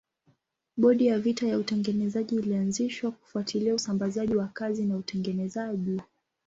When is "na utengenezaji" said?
4.85-6.01